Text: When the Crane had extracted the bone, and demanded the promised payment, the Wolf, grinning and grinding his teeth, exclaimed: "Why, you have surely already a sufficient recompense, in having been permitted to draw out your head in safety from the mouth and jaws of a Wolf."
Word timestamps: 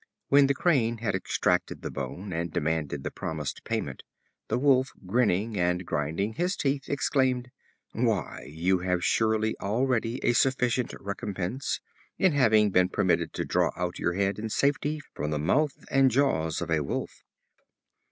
When 0.29 0.47
the 0.47 0.55
Crane 0.55 0.97
had 0.97 1.13
extracted 1.13 1.83
the 1.83 1.91
bone, 1.91 2.33
and 2.33 2.51
demanded 2.51 3.03
the 3.03 3.11
promised 3.11 3.63
payment, 3.63 4.01
the 4.47 4.57
Wolf, 4.57 4.89
grinning 5.05 5.59
and 5.59 5.85
grinding 5.85 6.33
his 6.33 6.55
teeth, 6.55 6.89
exclaimed: 6.89 7.51
"Why, 7.91 8.45
you 8.49 8.79
have 8.79 9.05
surely 9.05 9.55
already 9.59 10.17
a 10.23 10.33
sufficient 10.33 10.95
recompense, 10.99 11.81
in 12.17 12.31
having 12.31 12.71
been 12.71 12.89
permitted 12.89 13.31
to 13.33 13.45
draw 13.45 13.69
out 13.77 13.99
your 13.99 14.13
head 14.13 14.39
in 14.39 14.49
safety 14.49 15.01
from 15.13 15.29
the 15.29 15.37
mouth 15.37 15.85
and 15.91 16.09
jaws 16.09 16.61
of 16.61 16.71
a 16.71 16.79
Wolf." 16.83 17.21